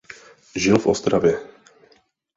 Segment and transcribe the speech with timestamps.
[0.55, 1.39] Žil v Ostravě.